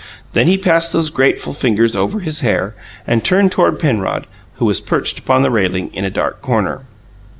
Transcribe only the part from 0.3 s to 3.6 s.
Then he passed those graceful fingers over his hair, and turned